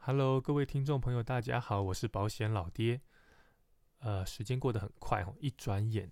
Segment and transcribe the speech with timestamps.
[0.00, 3.02] Hello，各位听众朋友，大家好，我是保险老爹。
[3.98, 6.10] 呃，时间过得很快哦，一转眼，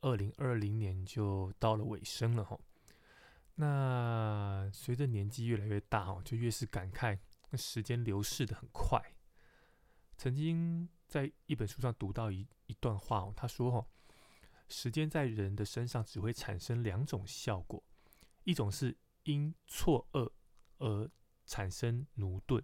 [0.00, 2.58] 二零二零年就到了尾声了哈。
[3.56, 7.18] 那随着年纪越来越大哦，就越是感慨，
[7.54, 9.02] 时间流逝的很快。
[10.16, 13.86] 曾经在一本书上读到一一段话哦，他说哦，
[14.68, 17.84] 时间在人的身上只会产生两种效果，
[18.44, 20.30] 一种是因错愕
[20.78, 21.10] 而
[21.44, 22.62] 产生驽钝，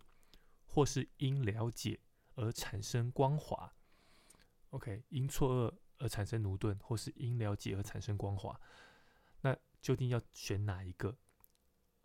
[0.73, 2.01] 或是因了解
[2.35, 3.71] 而产生光滑。
[4.71, 8.59] OK，因错愕而产生驽钝，或是因了解而产生光滑，
[9.43, 11.15] 那究竟要选哪一个？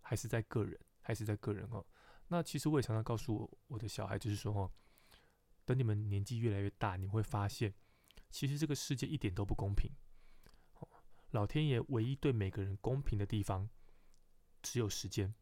[0.02, 0.78] 还是在个人？
[1.00, 1.86] 还是在个人哦？
[2.28, 4.70] 那其实我也常常告诉我我的小孩，就是说哦，
[5.64, 7.74] 等你们年纪越来越大，你会发现，
[8.30, 9.90] 其实这个世界一点都不公平。
[11.32, 13.70] 老天爷唯一对每个人公平的地方，
[14.62, 15.34] 只有时间，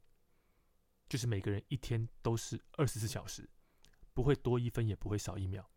[1.08, 3.50] 就是每个人一天都是二十四小时，
[4.14, 5.70] 不会多一分，也不会少一秒。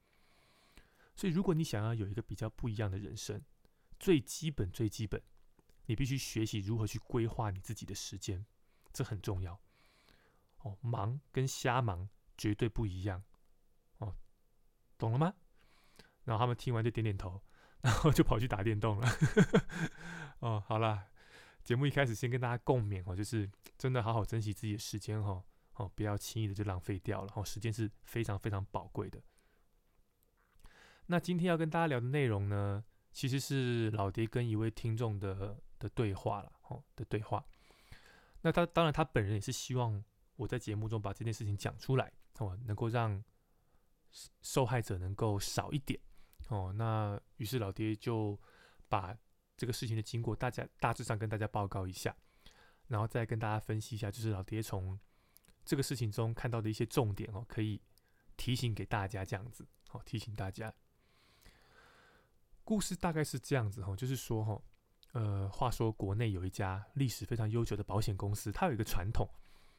[1.14, 3.42] 所以，如果你想要有一个比较不一样的人生，
[3.98, 5.22] 最基本、最基本，
[5.86, 8.46] 你必须学习如何去规划你自己的时间，
[8.92, 9.60] 这很重要。
[10.58, 13.24] 哦，忙跟瞎忙绝对不一样。
[13.98, 14.14] 哦，
[14.96, 15.34] 懂了吗？
[16.24, 17.42] 然后他们听完就点点头，
[17.80, 19.08] 然后就跑去打电动了。
[20.40, 21.08] 哦，好了，
[21.68, 27.32] 节目一开始先跟大家共勉哦，就是真的好好珍惜自己的时间哈，哦，不要轻易的就浪费掉了。
[27.36, 29.22] 哦，时间是非常非常宝贵的。
[31.08, 37.44] 那今天要跟大家聊的内容呢，其实是老爹跟一位听众的的对话了，哦的对话。
[38.40, 40.02] 那他当然他本人也是希望
[40.36, 43.22] 我在节目中把这件事情讲出来，哦，能够让
[44.40, 46.00] 受害者能够少一点，
[46.48, 46.72] 哦。
[46.74, 48.40] 那于是老爹就
[48.88, 49.14] 把
[49.58, 52.14] 这个事情的经过，大家大致上跟大家报告一下，
[52.86, 54.98] 然后再跟大家分析一下，就是老爹从
[55.64, 57.80] 这个事情中看到的一些重点哦，可以
[58.36, 60.72] 提醒给大家这样子，好提醒大家。
[62.62, 64.62] 故事大概是这样子哈，就是说哈，
[65.12, 69.28] 呃，话说国内有一家历史非常悠久的保险公司，它有一个传统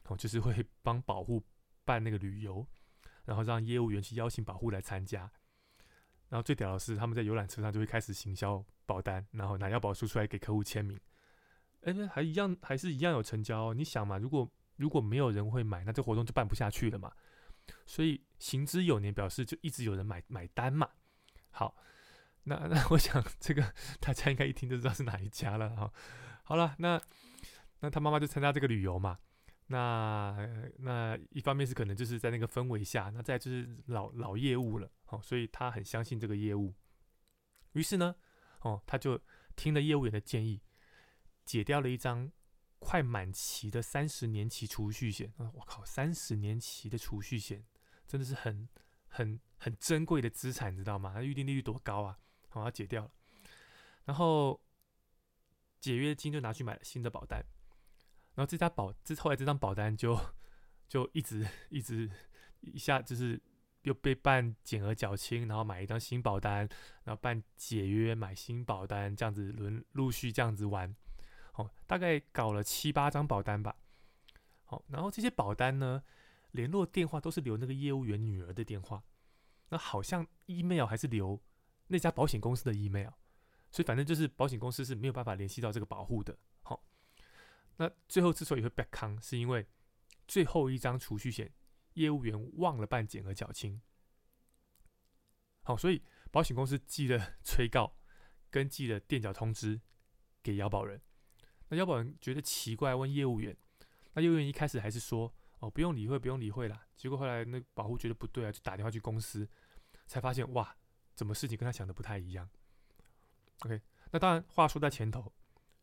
[0.04, 1.42] 哦，就是会帮保护
[1.86, 2.66] 办那个旅游，
[3.24, 5.32] 然后让业务员去邀请保护来参加。
[6.30, 10.98] 然后最屌的是，他们在游览车上就会开始行销保单，然后拿腰保书出来给客户签名。
[11.82, 13.74] 哎，还一样，还是一样有成交。
[13.74, 17.12] 你想嘛，如果如果没有人会买，那这活动就办不下去了嘛。
[17.84, 20.88] 所以行之有年，表示就一直有人买买单嘛。
[21.50, 21.76] 好。
[22.44, 23.62] 那那我想这个
[24.00, 25.92] 大家应该一听就知道是哪一家了哈。
[26.42, 26.98] 好了，那
[27.80, 29.18] 那他妈妈就参加这个旅游嘛。
[29.72, 30.34] 那
[30.78, 36.74] 那一方面是可能就是在那个氛围下，那再就是老老业务了哦，所以他很相信这个业务。
[37.74, 38.16] 于是呢，
[38.62, 39.20] 哦，他就
[39.54, 40.60] 听了业务员的建议，
[41.44, 42.32] 解掉了一张
[42.80, 45.32] 快满期的三十年期储蓄险。
[45.38, 47.64] 我靠，三十年期的储蓄险
[48.08, 48.68] 真的是很
[49.06, 51.12] 很很珍贵的资产，你知道吗？
[51.14, 52.18] 它预定利率多高啊！
[52.48, 53.10] 好，他解掉了，
[54.06, 54.60] 然后
[55.78, 57.40] 解约金就拿去买了新的保单，
[58.40, 60.18] 然后这家保这后来这张保单就
[60.88, 62.10] 就一直一直
[62.62, 63.38] 一下就是
[63.82, 66.66] 又被办减额缴清，然后买一张新保单，
[67.04, 70.96] 然后办解约买新保单，这样子轮陆续这样子玩，
[71.56, 73.76] 哦，大概搞了七八张保单吧，
[74.64, 76.02] 好，然后这些保单呢，
[76.52, 79.02] 联络电话都是留那个业务员女儿的电话，
[79.68, 81.38] 那好像 email 还是留。
[81.88, 83.10] 那家保险公司的 email，
[83.70, 86.34] 所以反正就是保险公司是没有办法联系到这个保护的。
[86.62, 86.82] 好，
[87.80, 89.66] 那最后之所以会 back 康，是因为
[90.28, 91.50] 最后一张储蓄险
[91.94, 93.80] 业务员忘了办减额缴清。
[95.62, 97.96] 好，所以保险公司寄了 催告
[98.50, 99.80] 跟寄了垫缴通知
[100.42, 101.00] 给腰保人。
[101.68, 103.56] 那腰保人觉得奇怪，问业务员。
[104.12, 109.48] 那业务员一开始还是说：“哦，不用理会，不用理会啦。”结果后来那保护觉得不对啊，就打电话去公司，
[110.06, 110.76] 才发现哇。
[111.14, 112.48] 怎么事情跟他想的不太一样
[113.60, 113.78] ？OK，
[114.10, 115.30] 那当然，话说在前头，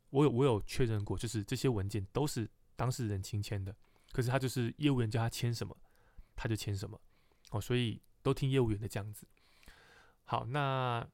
[0.09, 3.75] 我有我有确认过，就是这些文件都是当事人亲签的，
[4.11, 5.75] 可是他就是业务员叫他签什么，
[6.35, 6.99] 他就签什么，
[7.51, 9.27] 哦，所以都听业务员的这样子。
[10.23, 11.07] 好，那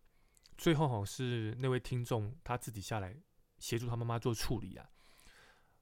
[0.57, 3.15] 最后哈是那位听众他自己下来
[3.59, 4.89] 协助他妈妈做处理啊。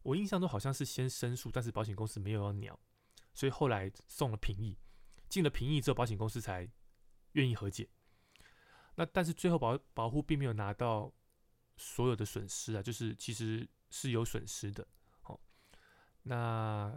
[0.04, 2.80] 我印象中好像是先申诉，但是保险公司没有要鸟，
[3.34, 4.78] 所以后来送了评议，
[5.30, 6.68] 进了评议之后，保险公司才
[7.34, 7.88] 愿意和解。
[8.96, 11.14] 那但是最后保保护并没有拿到
[11.84, 14.88] 所有的损失啊，就是其实是有损失的。
[15.22, 15.42] 好，
[16.22, 16.94] 那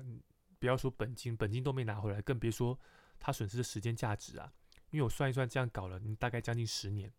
[0.59, 2.79] 不要说本金，本金都没拿回来，更别说
[3.19, 4.53] 他损失的时间价值啊。
[4.91, 7.11] 因为我算一算，这样搞了，你大概将近十年，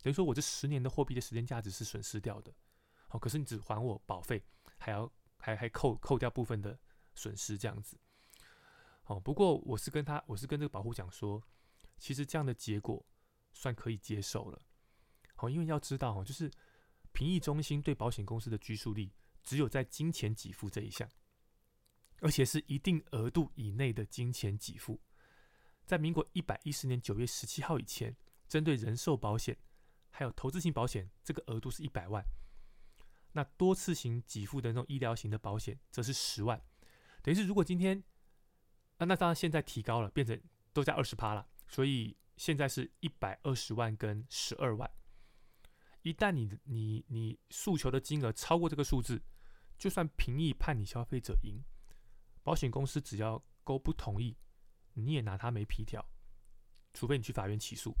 [0.00, 2.54] 等于说我这十年的货币的时间价值是损失掉的。
[3.08, 4.42] 好，可是你只还我保费，
[4.78, 6.78] 还要还还扣扣掉部分的
[7.16, 7.98] 损失这样子。
[9.06, 11.42] 哦，不过我是跟他，我是跟这个保护讲说，
[11.98, 13.04] 其实这样的结果
[13.52, 14.62] 算可以接受了。
[15.34, 16.50] 好，因为要知道哦，就是
[17.18, 19.12] 评议中心对保险公司的拘束力
[19.42, 21.10] 只有在金钱给付这一项，
[22.20, 25.00] 而且是一定额度以内的金钱给付。
[25.84, 28.16] 在民国一百一十年九月十七号以前，
[28.46, 29.58] 针对人寿保险
[30.10, 32.24] 还有投资型保险，这个额度是一百万。
[33.32, 36.62] 那多次型给付的那种医疗型的保险，则是十万。
[37.20, 38.00] 等于是，如果今天，
[38.98, 40.40] 啊那当然现在提高了，变成
[40.72, 44.88] 都加二十趴了，所以现在是一百二十万跟十二万。
[46.08, 49.20] 一旦你你你诉求的金额超过这个数字，
[49.76, 51.62] 就算评议判你消费者赢，
[52.42, 54.34] 保险公司只要勾不同意，
[54.94, 56.02] 你也拿他没皮条，
[56.94, 57.92] 除非你去法院起诉。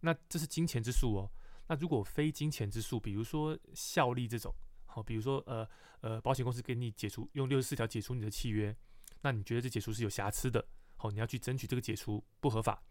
[0.00, 1.30] 那这是金钱之诉哦。
[1.68, 4.52] 那如果非金钱之诉，比如说效力这种，
[4.84, 5.68] 好，比如说呃
[6.00, 8.76] 呃，保险公司给你解除用六十四条解除你的契约，
[9.20, 12.82] 那你觉得这解除是有瑕疵的，好，你要去争取这个解除不合法，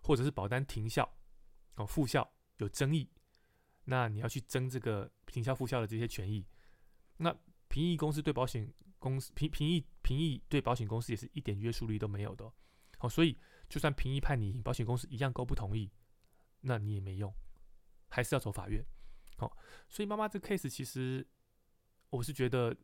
[0.00, 1.12] 或者是保单停效，
[1.74, 3.10] 哦，复效有争议，
[3.84, 6.46] 那你要去争这个停销复销的这些权益。
[7.18, 7.34] 那
[7.68, 12.52] 评议公司对保险公司评评议评议对保险公司也是一点约束力都没有的，
[12.98, 13.38] 好，所以
[13.68, 15.90] 就算评议判你赢，保险公司一样都不同意，
[16.60, 17.32] 那你也没用。
[18.10, 18.80] 还是要走法院，
[19.38, 19.56] 好，
[19.88, 21.26] 所以妈妈这 case 其实
[22.10, 22.76] 我是觉得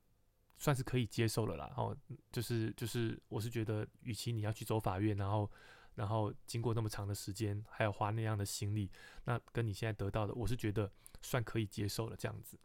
[0.56, 1.72] 算是可以接受了啦。
[1.76, 1.96] 哦，
[2.32, 5.48] 就是就是，我是觉得，与其你要去走法院，然后
[5.94, 8.90] 然后经过那么长的时间，还要花那样的心力，
[9.24, 10.90] 那跟你现在得到的，我是觉得
[11.22, 12.16] 算可以接受了。
[12.16, 12.58] 这样子，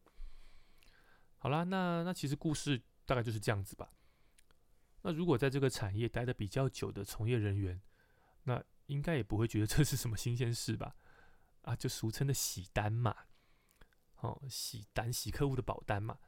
[1.38, 3.92] 好啦，那那其实故事大概就是这样子吧。
[5.02, 7.80] 那如果在这个产业待的比较久的从业人员，
[8.44, 10.96] 那应该也不会觉得这是什么新鲜事吧。
[11.62, 13.16] 啊，就俗称的洗单嘛，
[14.20, 16.20] 哦，洗单洗客户的保单嘛，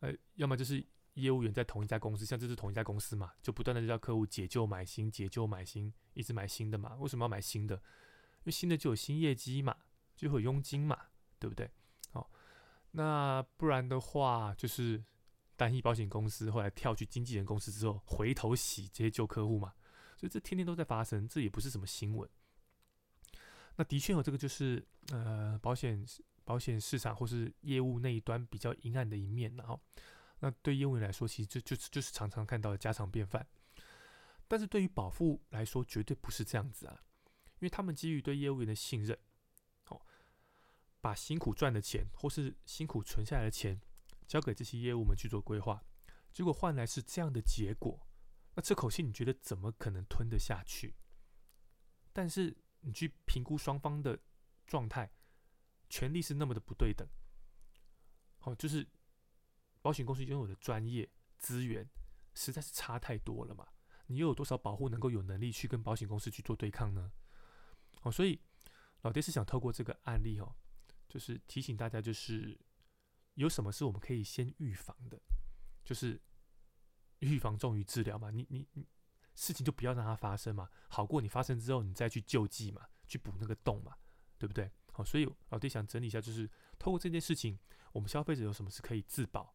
[0.00, 0.84] 呃，要么就是
[1.16, 6.94] 业务员在同一家公司，像这是同一家公司嘛，就不断的叫客户解救买新，解救买新，一直买新的嘛。
[6.96, 7.74] 为什么要买新的？
[7.76, 9.76] 因为新的就有新业绩嘛，
[10.14, 10.96] 就会有佣金嘛，
[11.38, 11.70] 对不对？
[12.12, 12.26] 哦，
[12.92, 15.02] 那不然的话，就是
[15.56, 19.72] 单一保险公司后来跳去经纪人公司之后，回头洗这些旧客户嘛，
[20.16, 22.28] 所以这天天都在发生，这也不是什么新闻。
[23.76, 26.04] 那的确有这个，就是呃，保险
[26.44, 29.80] 保险市场或是业务那一端比较阴暗的一面，然后，
[30.40, 33.46] 那对业务员来说，其实就就是就是常常看到的家常便饭。
[34.48, 37.02] 但是对于保护来说，绝对不是这样子啊，
[37.54, 39.18] 因为他们基于对业务员的信任，
[39.88, 40.00] 哦，
[41.00, 43.80] 把辛苦赚的钱或是辛苦存下来的钱
[44.26, 45.82] 交给这些业务们去做规划，
[46.32, 48.06] 结果换来是这样的结果，
[48.54, 50.94] 那这口气你觉得怎么可能吞得下去？
[52.12, 52.56] 但是。
[52.80, 54.16] 你去评估双方的
[54.64, 55.10] 状态，
[55.88, 57.08] 权力是那么的不对等。
[58.38, 58.86] 好，就是
[59.86, 61.88] 保险公司拥有的专业资源
[62.34, 63.68] 实在是差太多了嘛？
[64.08, 67.12] 你又有多少保护能够有能力去跟保险公司去做对抗呢？
[68.02, 68.40] 哦，所以
[69.02, 70.56] 老爹是想透过这个案例哦，
[71.08, 72.58] 就是提醒大家，就是
[73.34, 75.22] 有什么是我们可以先预防的，
[75.84, 76.20] 就是
[77.20, 78.32] 预防重于治疗嘛。
[78.32, 78.84] 你你你。
[79.38, 83.94] 事情就不要让它发生嘛，好过你发生之后你再去救济嘛，去补那个洞嘛，
[84.38, 84.72] 对不对？
[84.92, 87.58] 好，所以老爹想整理一下，就是透过这件事情，
[87.92, 89.54] 我们消费者有什么是可以自保，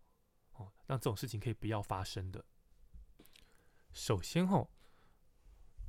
[0.61, 2.43] 哦，让这种事情可以不要发生的。
[3.93, 4.67] 首先哈，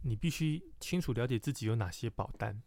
[0.02, 2.62] 你必须清楚了解自己有哪些保单，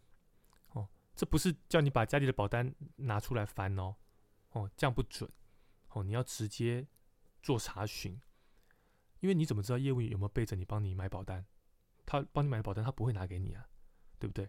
[0.70, 3.96] 哦，这不是叫你把家里的保单拿出来翻哦，
[4.50, 5.30] 哦，这样不准，
[5.90, 6.86] 哦，你要直接
[7.42, 8.20] 做查询。
[9.20, 11.44] 因为你怎么知道业务员有没有背着你帮你买保单？
[12.04, 13.66] 他帮你买的保单，他不会拿给你啊，
[14.18, 14.48] 对不对？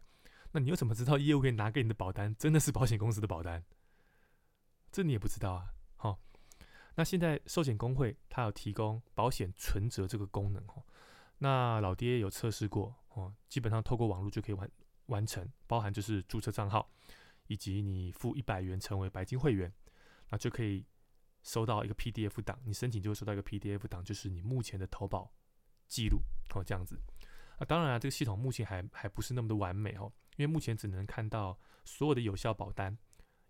[0.51, 3.65] 那你又怎么知道业务员拿给你的保单真的是保险公司的保单？
[4.91, 5.73] 这你也不知道啊。
[6.97, 10.83] 那现在寿险工会它有提供保险存折这个功能哦。
[11.37, 14.69] 那老爹有测试过哦，基本上透过网络就可以完
[15.05, 16.91] 完成，包含就是注册账号，
[17.47, 19.71] 以及你付一百元成为白金会员，
[20.29, 20.85] 那就可以。
[21.43, 25.31] 收到一个 PDF 档，你申请就会收到一个 PDF 档，就是你目前的投保
[25.87, 26.19] 记录
[26.53, 26.99] 哦，这样子。
[27.57, 32.97] 啊，当然啊，这个系统目前还还不是那么的完美哦，因为目前只能看到所有的有效保单，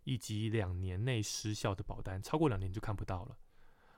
[0.07, 3.37] 以及两年内失效的保单，超过两年就看不到了。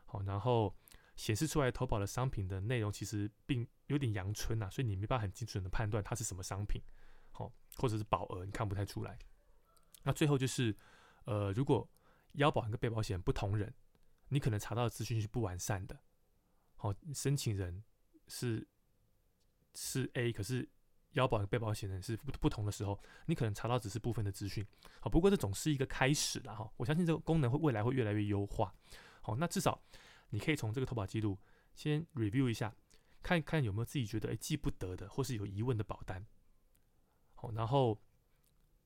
[0.05, 0.75] 好，然后
[1.15, 6.81] 显示出来投保的商品的内容其实并有点阳春呐，所以你没办法很精准的判断它是什么商品，
[7.31, 9.19] 好，或者是保额你看不太出来。
[10.01, 10.75] 那最后就是，
[11.25, 11.87] 呃，如果
[12.33, 13.71] 腰保跟被保险不同人。
[14.31, 15.99] 你可能查到的资讯是不完善的，
[16.75, 17.83] 好，申请人
[18.27, 18.67] 是
[19.73, 20.69] 是 A，可是
[21.13, 24.65] 腰保被保险人是不不同的时候，你可能查到只是部分的资讯，
[24.99, 28.73] 好，不过这总是一个开始啦哈，我相信这个功能会未来会越来越优化，
[29.21, 29.81] 好，那至少
[30.29, 31.37] 你可以从这个投保记录
[31.73, 32.75] 先 review 一下，
[33.23, 36.25] 看看有没有自己觉得哎记不得的，或是有疑问的保单。
[37.33, 37.99] 好，然后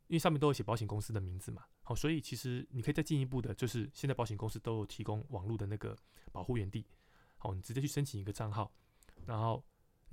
[0.08, 5.98] 因为上面都有写保险公司的名字嘛，好，所以其实你可以再进一步的，就是现在保险公司都有提供网络的那个
[6.32, 6.86] 保护原地，
[7.38, 8.72] 好，你直接去申请一个账号，
[9.26, 9.64] 然后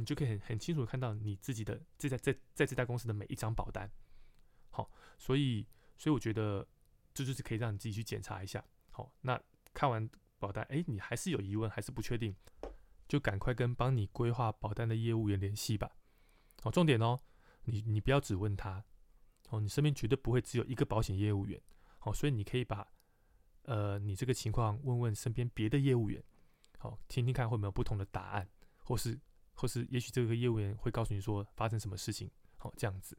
[0.00, 3.90] 你就可以很很清楚的看到你自己的这在在在这家公司的每一张保单。
[4.70, 5.66] 好，所以
[5.96, 6.66] 所以我觉得
[7.14, 8.64] 这就是可以让你自己去检查一下。
[8.90, 9.40] 好，那
[9.72, 10.10] 看完。
[10.40, 12.34] 保单，哎，你还是有疑问，还是不确定，
[13.06, 15.94] 就赶快跟帮你规划保单的业务员联系吧。
[16.62, 17.20] 好，重点哦，
[17.64, 18.82] 你你不要只问他，
[19.50, 21.60] 哦，你身边绝对不会只有一个保险业务员，
[21.98, 22.90] 好，所以你可以把，
[23.64, 26.24] 呃，你这个情况问问身边别的业务员，
[26.78, 29.20] 好，听听看会没有不同的答案，或是
[29.60, 33.16] 或是也许这个业务员会告诉你说发生什么事情，好，这样子，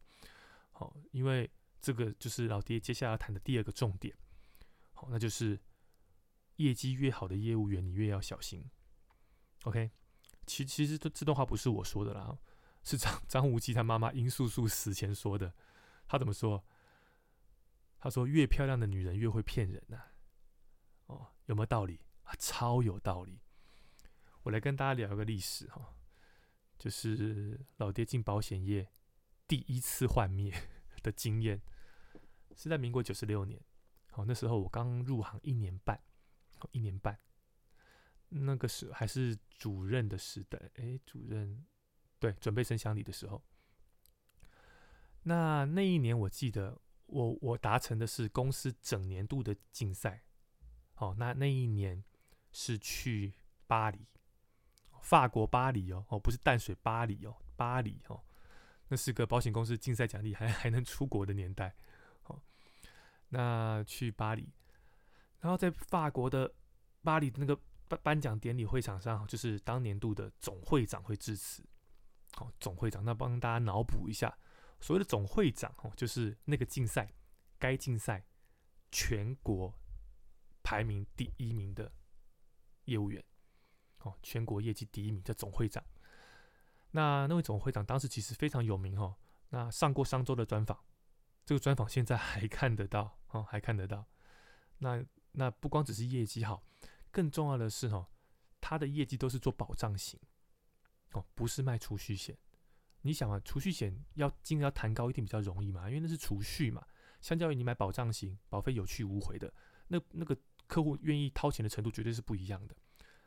[0.72, 4.16] 好，因为这个就是老爹接下来要谈的第二个重点，
[4.94, 5.60] 好，那就是。
[6.58, 8.64] 业绩越好的业务员，你越要小心。
[9.64, 9.90] OK，
[10.46, 12.38] 其其实这这段话不是我说的啦，
[12.84, 15.56] 是张张无忌他妈妈殷素素死前说的。
[16.08, 16.64] 他怎么说？
[17.98, 20.04] 他说：“越漂亮的女人越会骗人呐。”
[21.08, 22.36] 哦，有没有道理啊？
[22.38, 23.40] 超有道理。
[24.44, 25.96] 我来跟大家聊一个历史哈，
[26.82, 28.90] 就是老爹进保险业
[29.48, 30.52] 第一次幻灭
[31.04, 31.62] 的经验，
[32.56, 33.62] 是在民国九十六年。
[34.10, 36.02] 好，那时候我刚入行一年半。
[36.74, 37.18] 一年半，
[38.30, 41.66] 那个时还是主任的时代，哎，主任，
[42.20, 43.44] 对，准备升乡里的时候，
[45.24, 50.24] 那那一年我记得，我我达成的是公司整年度的竞赛，
[50.98, 52.04] 哦，那那一年
[52.52, 53.34] 是去
[53.66, 54.06] 巴黎，
[55.02, 58.22] 法国巴黎哦，哦，不是淡水巴黎哦，巴黎哦，
[58.88, 61.76] 那是个保险公司竞赛奖励，还 还能出国的年代，
[62.26, 62.40] 哦，
[63.30, 64.50] 那去巴黎。
[65.40, 66.54] 然后在法国的
[67.02, 71.64] 巴黎那个颁颁奖典礼会场上，就是当年度的总会长会致辞。
[72.34, 74.38] 好，总会长，那帮大家脑补一下，
[74.80, 77.12] 所谓的总会长哦，就是那个竞赛，
[77.58, 78.24] 该竞赛
[78.92, 79.74] 全国
[80.64, 81.92] 排名第一名的
[82.86, 83.22] 业务员，
[84.04, 85.84] 哦，全国业绩第一名的总会长。
[86.92, 89.16] 那那位总会长当时其实非常有名哦，
[89.50, 90.78] 那上过商周的专访，
[91.46, 94.06] 这个专访现在还看得到哦，还看得到。
[94.80, 96.64] 那那不光只是业绩好，
[97.12, 98.08] 更重要的是哦，
[98.60, 100.20] 他的业绩都是做保障型，
[101.14, 102.38] 哦，不是卖储蓄险。
[103.04, 106.86] 你想啊，储蓄险要金额要谈高一定比较容易嘛，因为那是储蓄嘛。
[107.22, 109.54] 相较于你买保障型，保费有去无回的，
[109.88, 110.36] 那那个
[110.68, 112.76] 客户愿意掏钱的程度绝对是不一样的。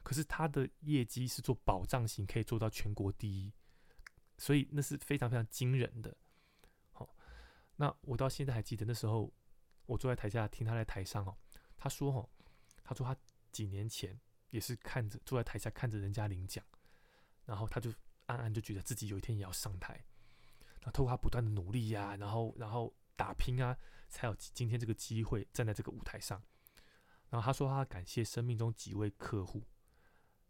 [0.04, 3.52] 可是他的业绩是做保障型，可以做到全国第一，
[4.38, 6.14] 所以那是非常非常惊人的。
[6.92, 7.08] 好，
[7.74, 9.32] 那我到现在还记得那时候，
[9.86, 11.36] 我坐在台下听他在台上哦。
[11.76, 12.28] 他说：“哦，
[12.84, 13.16] 他说他
[13.50, 14.18] 几年前
[14.50, 16.64] 也是看着坐在台下看着人家领奖，
[17.44, 17.92] 然后他就
[18.26, 20.04] 暗暗就觉得自己有一天也要上台。
[20.82, 23.76] 那透过他不断的努力呀，然后然后打拼啊，
[24.08, 26.42] 才有今天这个机会站在这个舞台上。
[27.30, 29.62] 然后他说他感谢生命中几位客户，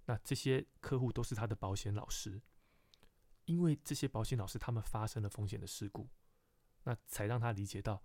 [0.07, 2.41] 那这些客户都是他的保险老师，
[3.45, 6.09] 因为这些保险老师他们发生了风险的事故，
[6.85, 8.03] 那才让他理解到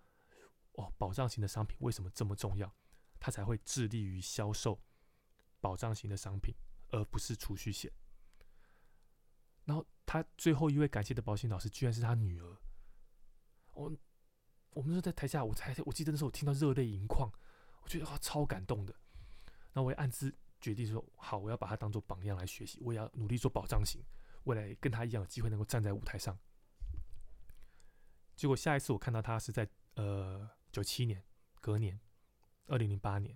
[0.73, 2.73] 哦，保障型的商品为什么这么重要。”
[3.21, 4.81] 他才会致力于销售
[5.59, 6.55] 保障型的商品，
[6.87, 7.91] 而不是储蓄险。
[9.65, 12.57] 然后他最后一位感谢的保险老师，居然是他女儿。
[13.73, 13.93] 我
[14.69, 17.29] 我们是在台下，我才我记得那时候我听到热泪盈眶，
[17.81, 18.95] 我觉得啊超感动的。
[19.73, 24.01] 那我也暗自决定说，好，我要把他当做榜样来学习，我也要努力做保障型，
[24.43, 26.37] 未来跟他一样有机会能够站在舞台上。
[28.35, 31.23] 结果下一次我看到他是在呃九七年
[31.59, 31.99] 隔年。
[32.71, 33.35] 二零零八年，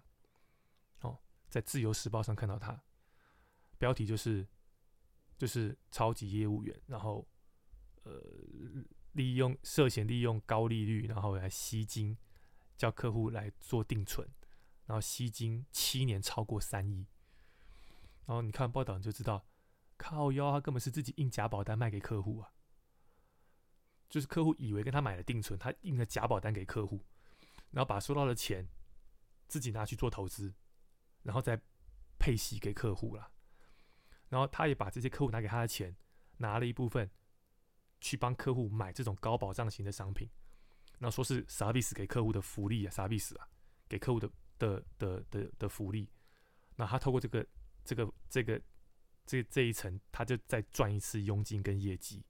[1.01, 1.17] 哦，
[1.49, 2.79] 在《自由时报》上看到他，
[3.79, 4.47] 标题就是
[5.39, 7.27] 就是超级业务员，然后
[8.03, 8.21] 呃，
[9.13, 12.15] 利用涉嫌利用高利率，然后来吸金，
[12.77, 14.29] 叫客户来做定存，
[14.85, 17.07] 然后吸金七年超过三亿，
[18.25, 19.45] 然后你看报道你就知道，
[19.97, 22.51] 靠腰他根本是自己印假保单卖给客户啊，
[24.09, 27.05] 就是客户以为跟他买了定存，他印了假保单给客户，
[27.71, 28.67] 然后把收到的钱。
[29.45, 30.51] 自己拿去做投资，
[31.21, 31.61] 然后再
[32.17, 33.29] 配息给客户了。
[34.29, 35.95] 然后他也把这些客户拿给他的钱，
[36.37, 37.07] 拿了一部分
[38.01, 40.27] 去帮客户买这种高保障型的商品，
[40.97, 43.47] 然后说是 service 给客户的福利啊，service 啊，
[43.87, 44.27] 给客户的
[44.57, 46.09] 的的的的福利。
[46.75, 47.45] 那他透过这个
[47.83, 48.61] 这个这个
[49.25, 52.25] 这这一层，他就再赚一次佣金跟业绩。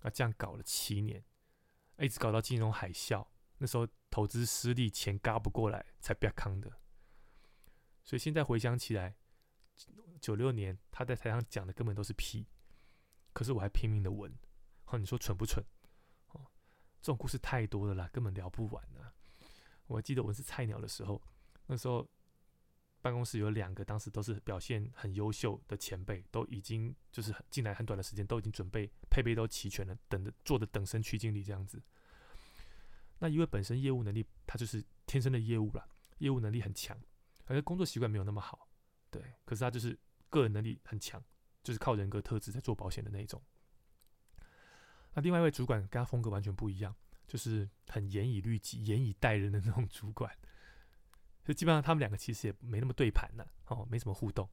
[0.00, 1.22] 啊，这样搞了七年，
[1.98, 3.26] 一直搞到金融海啸。
[3.58, 6.72] 那时候投资失利，钱嘎不过来，才不要扛的。
[8.02, 9.14] 所以现在回想起来，
[10.18, 12.46] 九六年他在台上讲的根本都是屁，
[13.34, 14.34] 可是我还拼命的闻。
[14.86, 15.62] 哦，你说蠢不蠢？
[16.28, 16.50] 哦，
[17.02, 19.12] 这种故事太多了啦，根本聊不完啊。
[19.86, 21.20] 我还记得我是菜鸟的时候，
[21.66, 22.08] 那时候
[23.02, 31.82] 办公室有两个，当时都是表现很优秀的前辈，都已经就是进来很短的时间，都已经准备配备都齐全了，等着做的等身区经理这样子。
[33.18, 35.88] 那因为本身业务能力，他就是天生的业务了，
[36.18, 36.98] 业务能力很强，
[37.46, 38.68] 而且工作习惯没有那么好，
[39.10, 41.22] 对，可是他就是个人能力很强，
[41.62, 43.42] 就是靠人格特质在做保险的那一种。
[45.14, 46.94] 那另外一位主管跟他风格完全不一样，
[47.26, 50.34] 就是很严以律己、严以待人的那种主管，
[51.44, 54.48] 就基本上他们两个其实也没那么对盘呢，哦，没什么互动。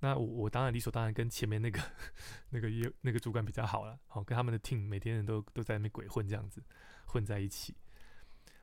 [0.00, 1.80] 那我我当然理所当然跟前面那个
[2.50, 6.62] 那个业那个主管比较好了，好跟他们的 team 每天人都都在那边鬼混这样子。
[7.06, 7.76] 混在一起。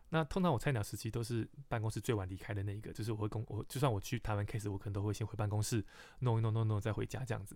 [0.10, 5.86] 那通常我菜鸟时期都是办公室最晚离开的那一个，就是我会跟我就算我去台湾 case，我可能都会先回办公室
[6.22, 7.56] 弄一弄弄弄再回家这样子。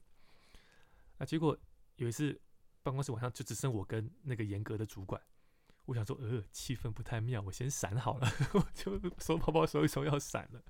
[1.17, 1.57] 那结果
[1.95, 2.39] 有一次
[2.83, 5.19] 办公室晚上就只剩我跟那个严格的主管，
[5.85, 10.63] 我想说呃气氛不太妙，我先闪好了， 我就收包包收一收要闪了。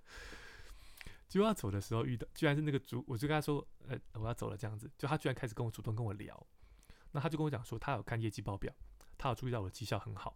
[1.27, 6.47] 就要走的时候遇到，居然是那个主，我就跟他说呃我要走了这样子，就他居然开始跟我主动跟我聊，
[7.11, 8.73] 那他就跟我讲说他有看业绩报表。
[9.15, 10.35] 他有注意到我的绩效很好，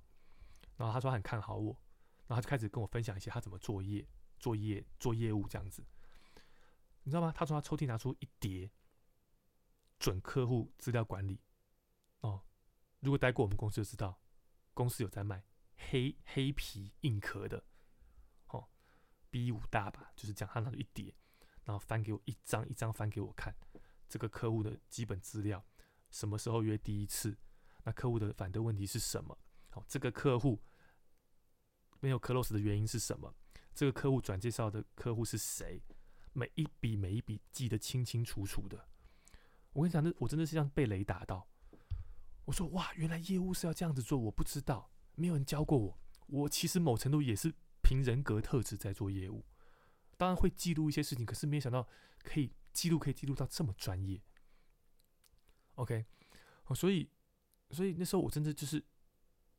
[0.77, 1.77] 然后他说很看好我，
[2.27, 4.07] 然后他就开始跟我分享一些他怎么作业、
[4.39, 5.83] 作业、做业务这样子，
[7.03, 7.33] 你知道吗？
[7.35, 8.69] 他从他抽屉拿出一叠
[9.99, 11.41] 准客户资料管理，
[12.21, 12.41] 哦，
[12.99, 14.17] 如果待过我们公司就知道，
[14.77, 15.43] 公司有在卖
[15.89, 17.63] 黑黑皮硬壳的，
[18.49, 18.69] 哦
[19.31, 21.15] ，B 五大吧，就是讲他拿出一叠，
[21.63, 23.55] 然后翻给我一张一张翻给我看，
[24.07, 25.65] 这个客户的基本资料，
[26.11, 27.35] 什么时候约第一次。
[27.85, 29.35] 那客户的反对问题是什么？
[29.71, 30.61] 好，这个客户
[31.99, 33.33] 没有 close 的原因是什么？
[33.73, 35.81] 这个客户转介绍的客户是谁？
[36.33, 38.87] 每一笔每一笔记得清清楚楚的。
[39.73, 41.47] 我跟你讲，那我真的是像被雷打到。
[42.47, 45.99] 我说哇，原来业务是要这样子做，我不知道，没有人教过我。
[46.25, 49.45] 我其实某程度也是凭人格特质在做业务，
[50.17, 51.87] 当然会记录一些事情，可是没想到
[52.23, 54.21] 可以记录，可以记录到这么专业。
[55.75, 56.05] OK，
[56.65, 57.09] 哦，所以。
[57.71, 58.81] 所以那时候我真的就是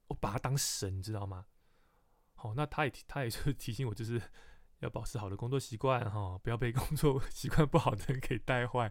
[0.07, 1.45] 我把他当神，你知道吗？
[2.33, 4.19] 好，那他也他也是提醒我，就是
[4.79, 8.91] 要保持好的工作习惯哈，不要被工作 习惯不好的人给带坏。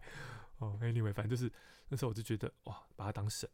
[0.59, 1.51] 哦，anyway，反正就是
[1.89, 3.49] 那时候我就觉得哇，把他当神。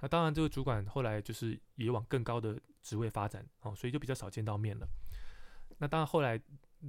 [0.00, 4.88] 那当然，这个主管后来就是也往更高的职位发展哦，所以就比较少见到面了。
[5.78, 6.40] 那当然后来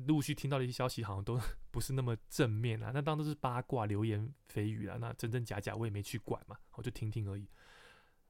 [0.05, 1.39] 陆续听到的一些消息，好像都
[1.71, 2.91] 不是那么正面啊。
[2.93, 4.97] 那当然都是八卦、流言蜚语啊。
[4.99, 7.47] 那真真假假我也没去管嘛，我就听听而已。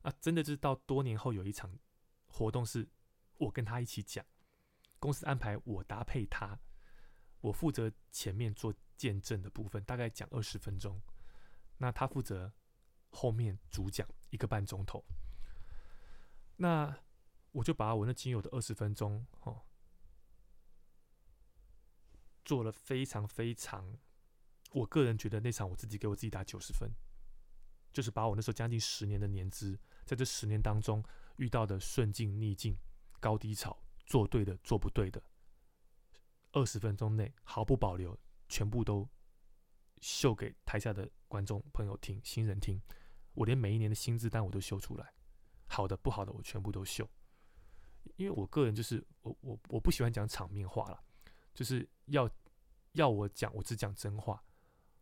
[0.02, 1.78] 啊，真的就是到多年后有一场
[2.28, 2.88] 活动，是
[3.38, 4.26] 我跟他一起讲，
[4.98, 6.58] 公司安排我搭配他，
[7.42, 11.02] 我负责前面做见证的部分，大概讲二十分钟，
[11.78, 12.54] 那他负责
[13.10, 15.04] 后面主讲一个半钟头，
[16.58, 16.98] 那
[17.52, 19.62] 我就把我那仅有的二十分钟，哦，
[22.44, 23.98] 做了非常非常，
[24.72, 26.92] 我个人觉得那场我自己给我自己打九十分。
[27.92, 31.04] 就是把我那时候将近十年的年资，在这十年当中
[31.38, 32.78] 遇到的顺境逆境、
[33.20, 35.20] 高低潮，做对的做不对的，
[36.52, 38.16] 二十分钟内毫不保留，
[38.48, 39.10] 全部都
[40.02, 42.80] 秀给台下的观众朋友听、新人听。
[43.34, 45.14] 我连每一年的薪资单我都秀出来，
[45.68, 47.10] 好的不好的我全部都秀。
[48.16, 51.04] 因为我个人就是我我我不喜欢讲场面话了，
[51.54, 52.30] 就是要
[52.94, 54.44] 要我讲，我只讲真话。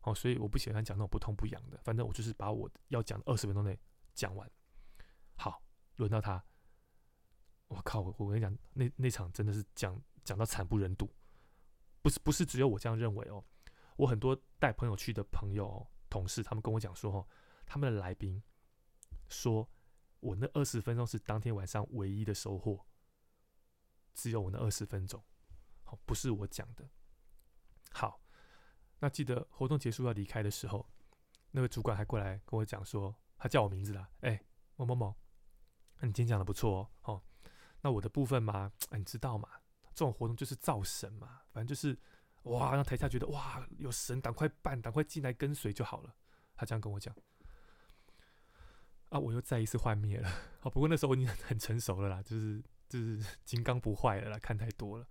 [0.01, 3.77] 哦，所以我不喜欢讲那种不痛不痒的，反正我就是把我要讲的二十分钟内
[4.13, 4.49] 讲完。
[5.35, 5.61] 好，
[5.97, 6.41] 轮到他，
[7.67, 11.13] 我靠，我我跟你讲，那那场真的是讲讲到惨不忍睹，
[12.01, 13.43] 不是不是只有我这样认为哦，
[13.97, 17.27] 我很多带朋友去的朋友、同事，他们跟我讲说，哦，
[17.67, 18.41] 他们的来宾
[19.27, 19.69] 说
[20.19, 22.87] 我那二十分钟是当天晚上唯一的收获，
[24.15, 25.23] 只有我那二十分钟，
[25.83, 26.89] 好，不是我讲的，
[27.91, 28.23] 好。
[28.99, 30.89] 那记得活动结束要离开的时候，
[31.51, 34.43] 那个主管还过来跟我讲说，他叫我名字了，哎，
[34.75, 35.15] 某某某，
[36.01, 37.21] 你今天讲的不错哦，
[37.81, 39.47] 那我的部分嘛，哎你知道嘛，
[39.93, 41.95] 这种活动就是造神嘛，反正就是
[42.43, 46.15] 哇，让台下觉得哇有神，赶快办，赶快进来跟随就好了。
[46.55, 47.15] 他这样跟我讲，
[49.17, 50.29] 啊，我又再一次幻灭了。
[50.59, 55.07] 好， 不过那时候我已经很成熟了啦，就是就是 金刚不坏了啦，看太多了。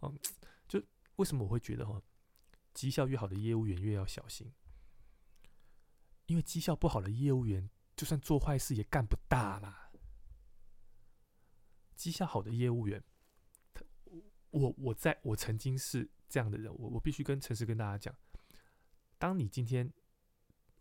[0.00, 0.18] 嗯，
[0.66, 0.82] 就
[1.16, 2.02] 为什么我会觉得哈？
[2.74, 4.52] 绩效越好的业务员越要小心，
[6.26, 9.90] 因为绩效不好的业务员，就算做坏事也干不大啦。
[11.94, 13.04] 绩效好的业务员，
[13.74, 13.84] 他
[14.50, 18.16] 我我在我曾经是这样的人，我我必须跟诚实跟大家讲，
[19.18, 19.92] 当你今天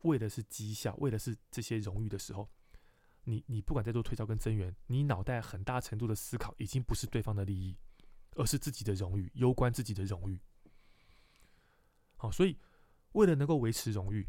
[0.03, 2.49] 为的是绩效，为的是这些荣誉的时候，
[3.23, 7.77] 你你不管在做推销跟增援，你脑袋很大程度的思考已经不是对方的利益，
[8.35, 10.39] 而是自己的荣誉，攸关自己的荣誉。
[12.17, 12.57] 好，所以
[13.13, 14.25] 为了能够维持荣誉，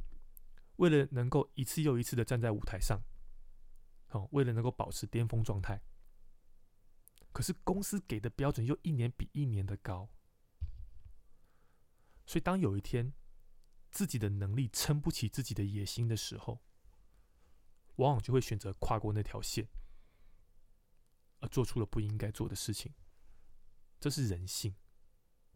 [0.76, 3.00] 为了能够一次又一次的站在舞台上，
[4.06, 5.82] 好，为了能够保持巅峰状态，
[7.32, 10.08] 可是公司给的标准又一年比一年的高，
[12.26, 13.12] 所以当有一天
[13.92, 16.61] 自己的能力撑不起自己的野心的时候，
[17.96, 19.68] 往往就会选择跨过那条线，
[21.38, 22.92] 而做出了不应该做的事情。
[24.00, 24.74] 这是人性，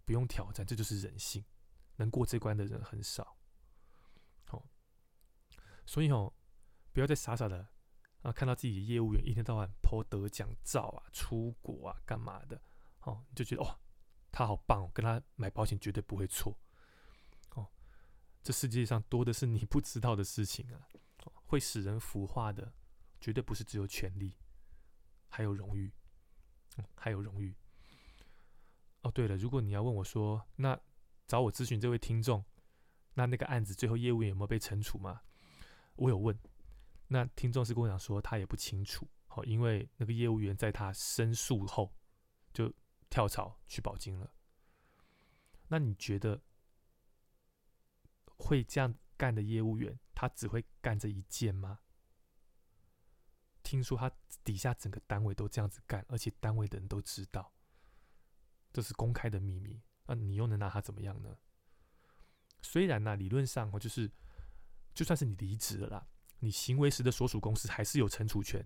[0.05, 1.45] 不用挑战，这就是人性。
[1.97, 3.39] 能过这关的人很少，
[4.51, 4.69] 哦，
[5.87, 6.31] 所以哦，
[6.93, 7.67] 不要再傻傻的
[8.21, 12.61] 啊，看到自己的业务员一天到晚抛得奖照啊、出国啊、干嘛的，
[13.01, 13.81] 哦，你就觉得哇，
[14.31, 16.61] 他好棒哦，跟他买保险绝对不会错，
[18.47, 20.87] 这世界上多的是你不知道的事情啊，
[21.47, 22.73] 会使人腐化的，
[23.21, 24.37] 绝对不是只有权力，
[25.27, 25.93] 还有荣誉，
[26.95, 27.57] 还有荣誉。
[29.01, 30.81] 哦，对了，如果你要问我说，那
[31.27, 32.45] 找我咨询这位听众，
[33.15, 35.23] 那那个案子最后业务员有没有被惩处吗？
[35.97, 36.39] 我有问，
[37.09, 41.93] 那听众是跟我讲说他也不清楚，好，因为那个业务员在他申诉后
[42.53, 42.73] 就
[43.11, 44.33] 跳槽去保金了。
[45.67, 46.41] 那你觉得
[48.39, 51.81] 会这样干的业务员，他只会干这一件吗？
[53.63, 54.11] 听说他
[54.45, 57.53] 底下整个单位都这样子干，而且单位的人都知道，
[58.73, 59.83] 这是公开的秘密。
[60.07, 61.37] 那你又能拿他怎么样呢？
[62.63, 64.11] 虽然呢，理论上哦，就是
[64.95, 66.07] 就算是你离职了啦，
[66.39, 68.65] 你行为时的所属公司还是有惩处权。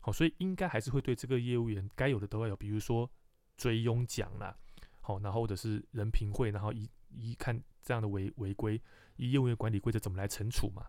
[0.00, 3.10] 好，所以应该还是会对这个业务员该有的都要有，比如说
[3.56, 4.54] 追佣奖啦，
[5.00, 8.80] 好，然后或者是人评会，然后一一看这样的违违规，
[9.16, 10.86] 以业务员管理规则怎么来惩处嘛？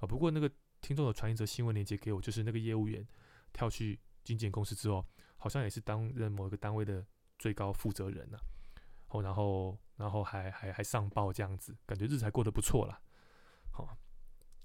[0.00, 3.06] 啊，不过那个听众有传一则新闻链接给我，就是那个业务员
[3.52, 7.06] 跳去经纪公司之后，好像也是担任某一个单位的
[7.38, 8.38] 最高负责人呢。
[9.08, 13.00] 哦，然后，然后还还还上报这样子，感觉日子还过得不错啦。
[13.70, 13.96] 好，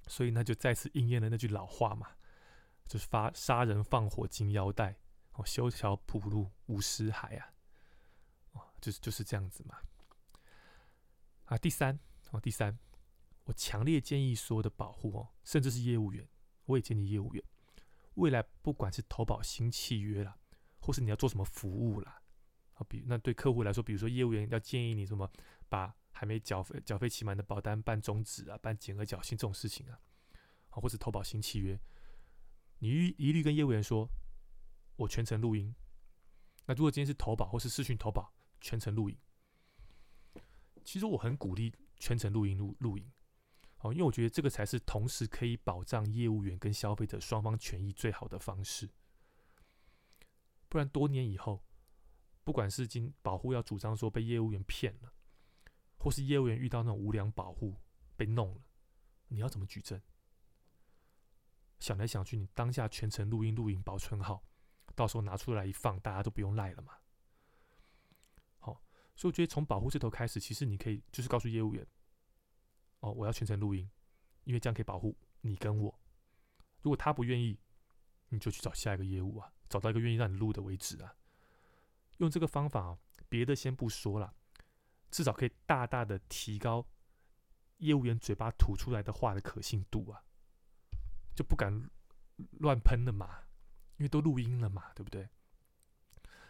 [0.08, 2.08] 所以那就再次应验了那句老话嘛，
[2.88, 4.98] 就是发杀人放火金腰带，
[5.34, 7.54] 哦，修桥铺路无尸骸啊，
[8.54, 9.78] 哦，就是就是这样子嘛。
[11.50, 12.78] 啊，第三，哦，第三，
[13.46, 16.28] 我强烈建议所有的保护哦，甚至是业务员，
[16.66, 17.44] 我也建议业务员，
[18.14, 20.38] 未来不管是投保新契约啦，
[20.80, 22.22] 或是你要做什么服务啦。
[22.76, 25.28] 啊，比那对客户来说，比如说业务员要建议你什么，
[25.70, 30.00] 把还没缴费缴费期满的保单办终止啊，办减额缴清这种事情啊，
[30.70, 31.80] 啊，或者投保新契约，
[32.78, 34.08] 你一一律跟业务员说，
[34.98, 35.74] 我全程录音。
[36.68, 38.32] 那如果今天是投保或是视讯投保，
[38.62, 39.18] 全程录音。
[40.84, 43.12] 其实我很鼓励全程录音录录音，
[43.80, 48.90] 哦，因为我觉得这个才是同时可以保障业务员跟消费者双方权益最好的方式。
[50.68, 51.64] 不然多年以后。
[52.42, 55.14] 不管是经保护要主张说被业务员骗了，
[56.00, 57.80] 或是业务员遇到那种无良保护
[58.16, 58.62] 被弄了，
[59.28, 60.02] 你要怎么举证？
[61.80, 64.44] 想来想去，你当下全程录音录影保存好，
[64.96, 66.94] 到时候拿出来一放，大家都不用赖了嘛。
[69.20, 71.86] 所以我觉得从保护这头开始，其实你可以就是告诉业务员，
[73.02, 73.92] 哦，我要全程录音，
[74.46, 76.00] 因为这样可以保护你跟我。
[76.82, 77.60] 如果他不愿意，
[78.30, 81.18] 你就去找下一个业务啊，找到一个愿意让你录的为止啊。
[82.20, 84.34] 用这个方法，别的先不说了，
[85.12, 86.88] 至少可以大大的提高
[87.80, 90.24] 业务员嘴巴吐出来的话的可信度啊，
[91.36, 91.90] 就不敢
[92.60, 93.44] 乱喷了嘛，
[93.98, 95.28] 因为都录音了嘛，对不对？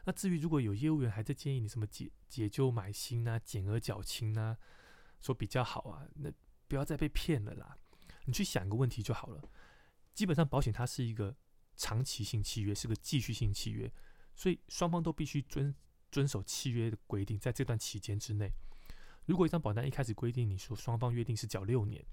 [0.10, 4.58] 那至于如果有业务员还在建议你什么解解救买新啊、减额缴清啊，
[5.22, 6.32] 说比较好啊，那
[6.68, 7.78] 不要再被骗了啦。
[8.26, 9.40] 你去想一个问题就好了。
[10.16, 11.38] 基本上保险它是一个
[11.76, 13.88] 长期性契约，是个继续性契约。
[14.36, 15.76] 所以双方都必须遵
[16.12, 18.52] 遵守契约的规定，在这段期间之内，
[19.28, 22.04] 如果一张保单一开始规定你说双方约定是缴六年，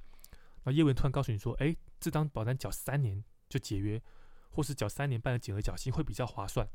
[0.65, 4.03] 那业务员突然告诉你说，哎，这张保单缴三年就解约，
[4.51, 6.69] 或是缴三年半的减额缴清会比较划算，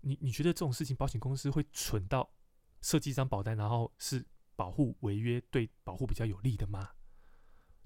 [0.00, 2.32] 你你觉得这种事情保险公司会蠢到
[2.80, 4.24] 设计一张保单，然后是
[4.56, 6.90] 保护违约对保护比较有利的吗？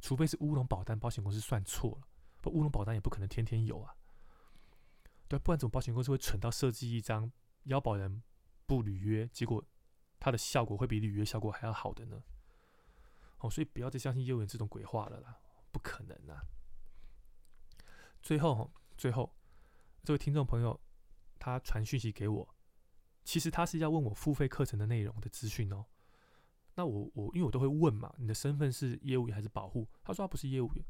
[0.01, 2.09] 除非是乌龙保单，保险公司算错了，
[2.41, 3.95] 不乌龙保单也不可能天天有啊。
[5.29, 7.31] 对，不然怎么保险公司会蠢到设计一张
[7.65, 8.23] 腰保人
[8.67, 9.65] 不履约，结果
[10.19, 12.23] 它的效果会比履约效果还要好的呢？
[13.39, 16.43] 哦，所以不要再相信业务员这种鬼话了啦，不可能啊！
[18.21, 19.35] 最后，最后，
[20.05, 20.81] 这位听众朋友
[21.43, 22.55] 他传讯息给我，
[23.25, 25.85] 其实他是要问我付费课程的内容的资讯哦。
[26.77, 29.89] 那我我因为我都会问嘛，你的身份是业务员还是保护？
[30.05, 30.85] 他说他不是业务员，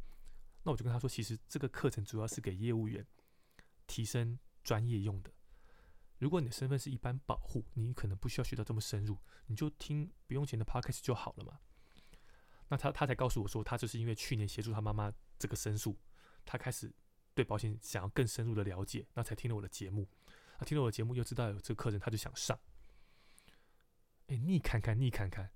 [0.64, 3.06] 那我就跟他说，其实这个课程主要是给业务员
[3.86, 5.32] 提升专业用的。
[6.18, 11.58] 如果你的身份是一般保护，你可能不需要学到这么深入，你就听不用钱的 podcast 就好了嘛。
[12.68, 15.98] 那他他才告诉我说，他就是因为去年协助他妈妈这个申诉，
[16.44, 16.92] 他开始
[17.34, 20.06] 对保险想要更深入的了解，那才听了我的节目。
[20.62, 22.57] 他听了我的节目，又知道有这个课程，他就想上。
[24.29, 25.51] 哎，你看看，你看看。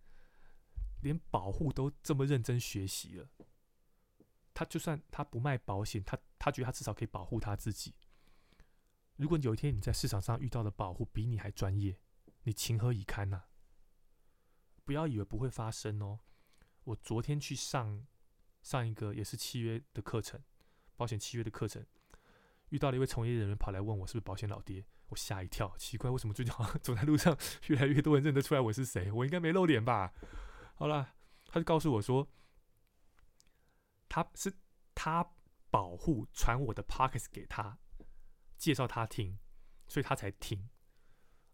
[1.03, 3.29] 连保护都这么认真学习了，
[4.53, 7.95] 他就算他不卖保险，他他觉得他至少可以保护他自己。
[9.15, 12.01] 如果有一天你在市场上遇到的保护比你还专业，
[12.43, 13.45] 你情何以堪呐？
[14.85, 16.19] 不要以为不会发生哦。
[16.83, 18.05] 我昨天去上
[18.63, 20.43] 上一个也是契约的课程，
[20.97, 21.87] 保险契约的课程，
[22.71, 27.37] 遇到了一位从业人员跑来问我是不是保险老爹，我吓一跳，奇怪为什么最近好像 走在路上
[27.69, 29.11] 越来越多人认得出来我是谁？
[29.13, 30.13] 我应该没露脸吧？
[30.75, 31.15] 好了，
[31.47, 32.29] 他就告诉我说，
[34.09, 34.53] 他是
[34.95, 35.35] 他
[35.71, 37.79] 保护传我的 pockets 给他，
[38.57, 39.39] 介绍他听，
[39.87, 40.69] 所以他才听。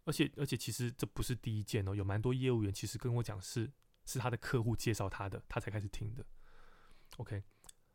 [0.04, 3.72] 而且而且，其实这不是第一件哦，有蛮多业务员其实跟我讲是
[4.04, 6.26] 是他的客户介绍他的，他才开始听的。
[7.18, 7.44] OK，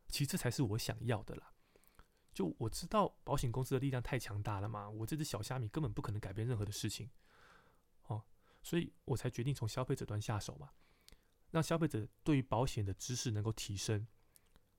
[0.07, 1.51] 其实这才是我想要的啦。
[2.37, 7.09] 就我知道保险公司的力量太强大了嘛，我这只小虾米根本不可能改变任何的事情，
[8.03, 8.23] 哦，
[8.61, 10.69] 所以我才决定从消费者端下手嘛。
[11.49, 14.05] 让消费者对于保险的知识能够提升，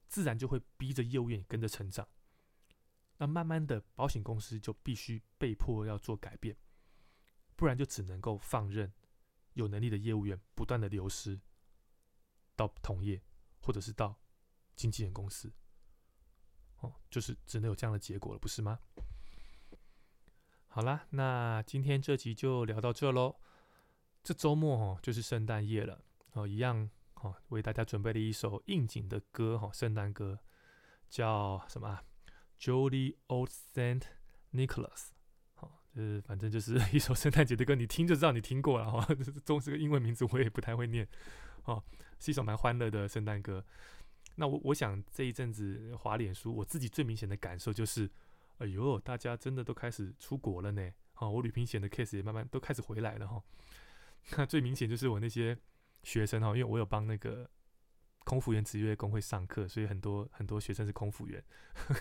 [0.06, 2.06] 自然就会逼着业务员跟着成长。
[3.16, 6.56] 那慢慢的，保险公司就必须被迫要做改变，
[7.56, 8.92] 不然就只能够放任
[9.54, 11.40] 有能力的业务员不断的流失
[12.54, 13.20] 到同业，
[13.60, 14.20] 或者是到
[14.76, 15.52] 经纪人公司。
[16.80, 18.78] 哦，就是只能有这样的结果了，不是吗？
[20.68, 23.36] 好啦，那今天这集就聊到这喽。
[24.22, 26.02] 这周末哦，就是圣诞夜了。
[26.32, 30.38] 哦，一样哦，为大家准备了一首应景的歌哈，圣诞歌
[31.08, 32.00] 叫什么
[32.60, 34.02] ？Jolly Old Saint
[34.52, 35.08] Nicholas。
[35.54, 39.14] 好，就是反正就是 一首圣诞节的歌，你听就知道你听过了哈。
[39.44, 41.08] 中是个英文名字，我也不太会念。
[41.64, 41.82] 哦，
[42.20, 43.64] 是一首蛮欢乐的圣诞歌。
[44.38, 48.10] 那我我想这一阵子滑脸书，我自己最明显的感受就是，
[48.58, 50.90] 哎呦，大家真的都开始出国了呢。
[51.16, 53.42] 哦，我旅平险的 case 也慢慢都开始回来了哈。
[54.38, 55.58] 那最明显就是我那些。
[56.04, 57.50] 学生哈，因为我有帮那个
[58.20, 61.42] 空服员职业工会上课，所以很多很多学生是空服员，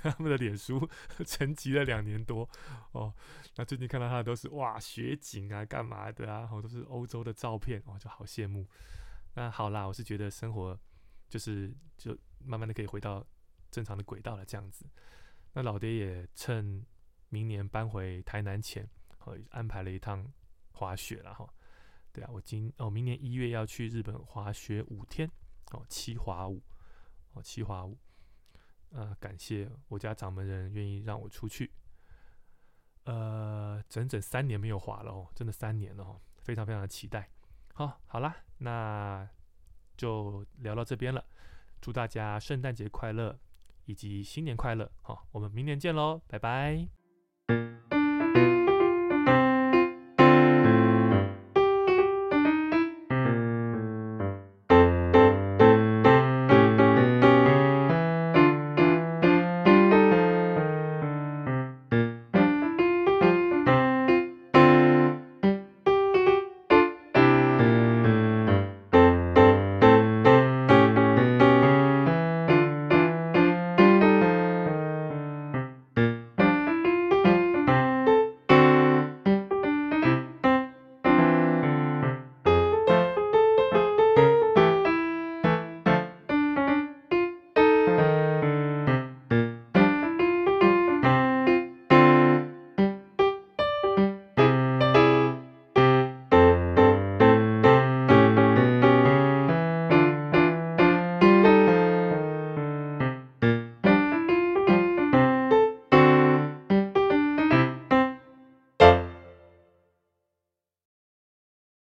[0.03, 0.87] 他们的脸书
[1.25, 2.47] 沉寂了两年多
[2.91, 3.11] 哦。
[3.55, 8.67] 那最近看到他的都是哇雪景啊，干嘛的啊，好都是欧洲的照片哦，就好羡慕。
[9.33, 10.79] 那好啦，我是觉得生活
[11.27, 13.25] 就是就慢慢的可以回到
[13.71, 14.85] 正常的轨道了这样子。
[15.53, 16.85] 那老爹也趁
[17.29, 18.87] 明年搬回台南前，
[19.25, 20.25] 哦安排了一趟
[20.71, 21.51] 滑雪了哈。
[22.11, 25.29] 对啊，我今哦，明年一月要去日本滑雪五天
[25.71, 26.61] 哦，七滑五
[27.33, 27.97] 哦，七滑五。
[28.89, 31.71] 呃，感谢我家掌门人愿意让我出去。
[33.03, 37.29] 呃，整整三年没有滑了哦，真的三年了哦，非常非常的期待。
[37.73, 39.27] 好，好啦，那
[39.95, 41.23] 就聊到这边了。
[41.87, 43.39] 祝大家圣诞节快乐，
[43.85, 44.91] 以及新年快乐。
[45.01, 46.85] 好，我们明年见喽，拜拜。